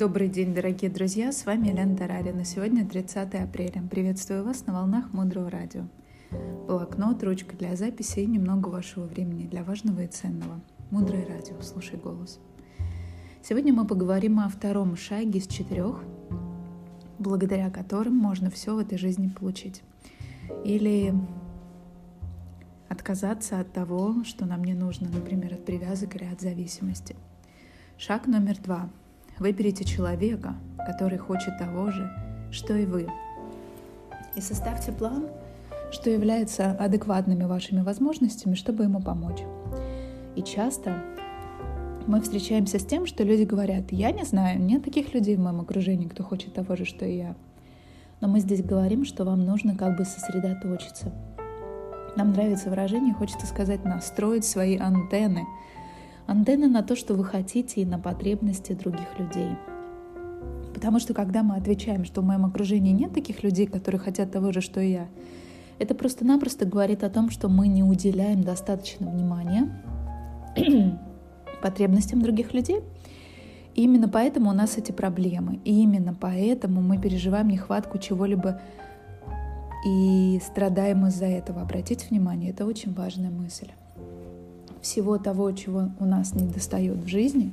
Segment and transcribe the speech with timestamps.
[0.00, 2.42] Добрый день, дорогие друзья, с вами Елена Тарарина.
[2.46, 3.82] Сегодня 30 апреля.
[3.90, 5.82] Приветствую вас на волнах Мудрого Радио.
[6.66, 10.58] Блокнот, ручка для записи и немного вашего времени для важного и ценного.
[10.90, 12.40] Мудрое Радио, слушай голос.
[13.42, 16.02] Сегодня мы поговорим о втором шаге из четырех,
[17.18, 19.82] благодаря которым можно все в этой жизни получить.
[20.64, 21.12] Или
[22.88, 27.16] отказаться от того, что нам не нужно, например, от привязок или от зависимости.
[27.98, 28.88] Шаг номер два–
[29.40, 32.12] Выберите человека, который хочет того же,
[32.50, 33.08] что и вы.
[34.36, 35.28] И составьте план,
[35.90, 39.40] что является адекватными вашими возможностями, чтобы ему помочь.
[40.36, 41.02] И часто
[42.06, 45.62] мы встречаемся с тем, что люди говорят, я не знаю, нет таких людей в моем
[45.62, 47.34] окружении, кто хочет того же, что и я.
[48.20, 51.10] Но мы здесь говорим, что вам нужно как бы сосредоточиться.
[52.14, 55.46] Нам нравится выражение, хочется сказать, настроить свои антенны–
[56.30, 59.50] антенны на то, что вы хотите, и на потребности других людей.
[60.72, 64.52] Потому что когда мы отвечаем, что в моем окружении нет таких людей, которые хотят того
[64.52, 65.08] же, что и я,
[65.80, 69.82] это просто-напросто говорит о том, что мы не уделяем достаточно внимания
[71.62, 72.80] потребностям других людей.
[73.74, 75.58] И именно поэтому у нас эти проблемы.
[75.64, 78.60] И именно поэтому мы переживаем нехватку чего-либо
[79.84, 81.62] и страдаем из-за этого.
[81.62, 83.70] Обратите внимание, это очень важная мысль
[84.80, 87.52] всего того, чего у нас не достает в жизни,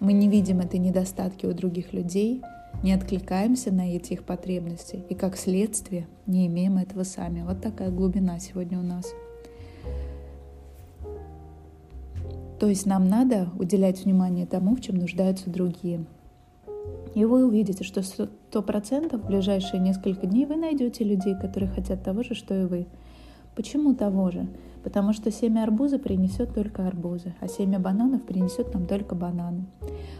[0.00, 2.42] мы не видим этой недостатки у других людей,
[2.82, 7.42] не откликаемся на эти их потребности и, как следствие, не имеем этого сами.
[7.42, 9.06] Вот такая глубина сегодня у нас.
[12.58, 16.04] То есть нам надо уделять внимание тому, в чем нуждаются другие.
[17.14, 22.02] И вы увидите, что сто процентов в ближайшие несколько дней вы найдете людей, которые хотят
[22.02, 22.86] того же, что и вы.
[23.54, 24.46] Почему того же?
[24.84, 29.64] Потому что семя арбуза принесет только арбузы, а семя бананов принесет нам только бананы.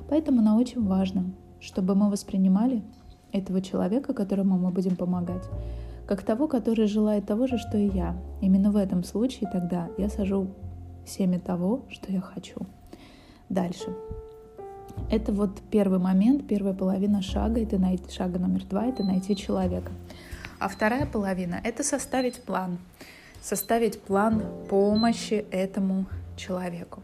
[0.08, 1.26] Поэтому нам очень важно,
[1.60, 2.82] чтобы мы воспринимали
[3.30, 5.44] этого человека, которому мы будем помогать,
[6.06, 8.16] как того, который желает того же, что и я.
[8.40, 10.48] Именно в этом случае тогда я сажу
[11.06, 12.60] семя того, что я хочу.
[13.50, 13.94] Дальше.
[15.10, 19.90] Это вот первый момент, первая половина шага, это найти, шага номер два, это найти человека.
[20.58, 22.78] А вторая половина— это составить план
[23.44, 27.02] составить план помощи этому человеку.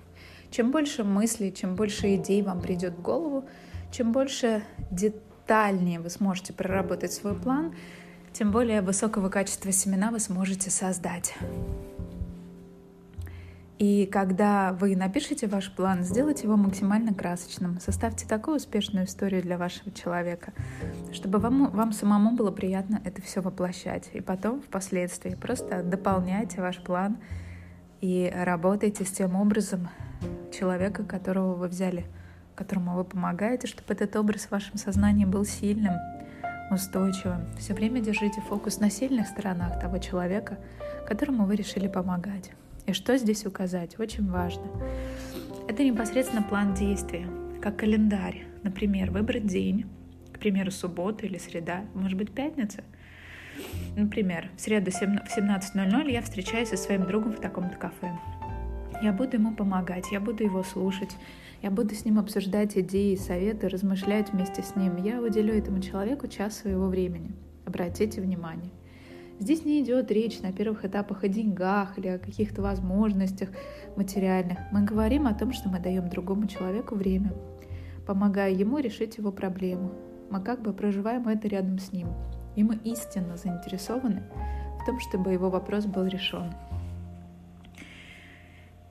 [0.51, 3.45] Чем больше мыслей, чем больше идей вам придет в голову,
[3.93, 7.75] чем больше детальнее вы сможете проработать свой план,
[8.33, 11.35] тем более высокого качества семена вы сможете создать.
[13.81, 17.81] И когда вы напишете ваш план, сделайте его максимально красочным.
[17.81, 20.53] Составьте такую успешную историю для вашего человека,
[21.15, 24.11] чтобы вам, вам самому было приятно это все воплощать.
[24.13, 27.17] И потом, впоследствии, просто дополняйте ваш план
[28.03, 29.89] и работайте с тем образом
[30.53, 32.05] человека, которого вы взяли,
[32.57, 35.95] которому вы помогаете, чтобы этот образ в вашем сознании был сильным,
[36.71, 37.47] устойчивым.
[37.59, 40.59] Все время держите фокус на сильных сторонах того человека,
[41.09, 42.51] которому вы решили помогать.
[42.91, 44.01] И что здесь указать?
[44.01, 44.65] Очень важно.
[45.69, 47.25] Это непосредственно план действия,
[47.63, 48.47] как календарь.
[48.65, 49.87] Например, выбрать день,
[50.33, 52.83] к примеру, суббота или среда, может быть, пятница.
[53.97, 58.11] Например, в среду в 17.00 я встречаюсь со своим другом в таком-то кафе.
[59.01, 61.17] Я буду ему помогать, я буду его слушать,
[61.63, 64.97] я буду с ним обсуждать идеи, советы, размышлять вместе с ним.
[64.97, 67.37] Я уделю этому человеку час своего времени.
[67.67, 68.73] Обратите внимание.
[69.41, 73.49] Здесь не идет речь на первых этапах о деньгах или о каких-то возможностях
[73.97, 74.59] материальных.
[74.71, 77.33] Мы говорим о том, что мы даем другому человеку время,
[78.07, 79.93] помогая ему решить его проблему.
[80.31, 82.09] Мы как бы проживаем это рядом с ним.
[82.55, 84.25] И мы истинно заинтересованы
[84.83, 86.53] в том, чтобы его вопрос был решен.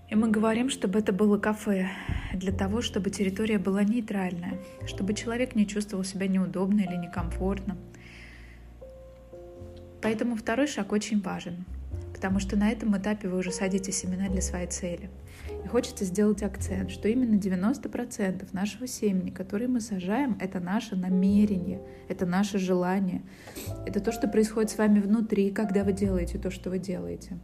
[0.10, 1.90] И мы говорим, чтобы это было кафе,
[2.34, 4.54] для того, чтобы территория была нейтральная,
[4.88, 7.78] чтобы человек не чувствовал себя неудобно или некомфортно,
[10.02, 11.66] Поэтому второй шаг очень важен,
[12.14, 15.10] потому что на этом этапе вы уже садите семена для своей цели.
[15.66, 21.82] И хочется сделать акцент, что именно 90% нашего семени, которое мы сажаем, это наше намерение,
[22.08, 23.22] это наше желание.
[23.86, 27.38] Это то, что происходит с вами внутри, когда вы делаете то, что вы делаете.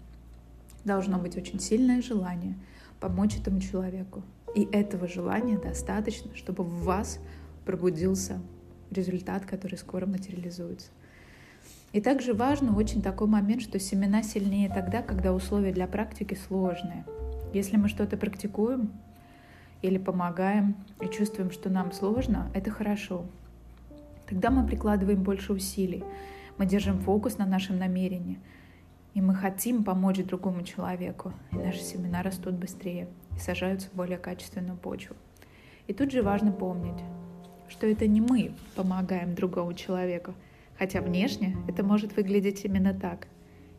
[0.85, 2.55] Должно быть очень сильное желание
[2.99, 4.23] помочь этому человеку.
[4.55, 7.19] И этого желания достаточно, чтобы в вас
[7.65, 8.39] пробудился
[8.91, 10.91] результат, который скоро материализуется.
[11.95, 17.05] И также важно очень такой момент, что семена сильнее тогда, когда условия для практики сложные.
[17.53, 18.91] Если мы что-то практикуем
[19.81, 23.23] или помогаем и чувствуем, что нам сложно, это хорошо.
[24.27, 26.03] Тогда мы прикладываем больше усилий,
[26.57, 28.39] мы держим фокус на нашем намерении,
[29.13, 33.07] и мы хотим помочь другому человеку, и наши семена растут быстрее
[33.37, 35.15] и сажаются в более качественную почву.
[35.87, 37.01] И тут же важно помнить,
[37.69, 40.33] что это не мы помогаем другому человеку,
[40.77, 43.27] хотя внешне это может выглядеть именно так.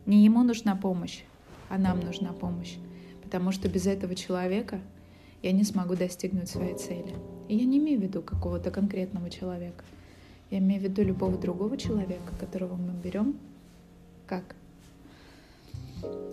[0.06, 1.22] Не ему нужна помощь,
[1.68, 2.76] а нам нужна помощь,
[3.22, 4.80] потому что без этого человека
[5.42, 7.14] я не смогу достигнуть своей цели.
[7.48, 9.84] И я не имею в виду какого-то конкретного человека.
[10.50, 13.36] Я имею в виду любого другого человека, которого мы берем
[14.26, 14.56] как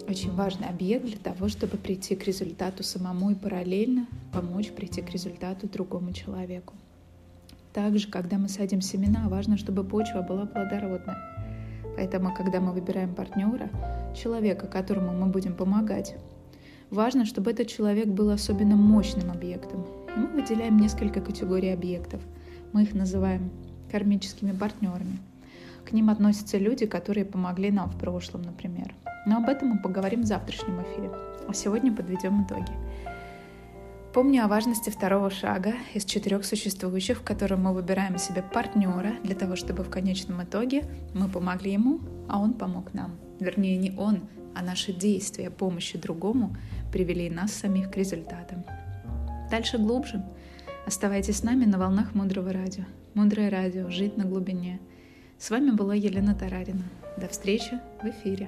[0.07, 5.10] очень важный объект для того, чтобы прийти к результату самому и параллельно помочь прийти к
[5.10, 6.74] результату другому человеку.
[7.74, 11.16] Также, когда мы садим семена, важно, чтобы почва была плодородной.
[11.96, 13.70] Поэтому, когда мы выбираем партнера,
[14.16, 16.16] человека, которому мы будем помогать,
[16.92, 19.86] важно, чтобы этот человек был особенно мощным объектом.
[20.16, 22.22] И мы выделяем несколько категорий объектов.
[22.74, 23.50] Мы их называем
[23.92, 25.18] кармическими партнерами.
[25.86, 28.94] К ним относятся люди, которые помогли нам в прошлом, например.
[29.25, 31.10] Но об этом мы поговорим в завтрашнем эфире.
[31.48, 32.72] А сегодня подведем итоги.
[34.13, 39.33] Помню о важности второго шага из четырех существующих, в котором мы выбираем себе партнера для
[39.33, 40.83] того, чтобы в конечном итоге
[41.15, 42.00] мы помогли ему,
[42.30, 43.15] а он помог нам.
[43.39, 44.21] Вернее, не он,
[44.54, 46.56] а наши действия помощи другому
[46.92, 48.63] привели нас самих к результатам.
[49.50, 50.24] Дальше глубже.
[50.86, 52.83] Оставайтесь с нами на волнах Мудрого Радио.
[53.15, 53.89] Мудрое Радио.
[53.89, 54.80] Жить на глубине.
[55.39, 56.83] С вами была Елена Тарарина.
[57.18, 58.48] До встречи в эфире.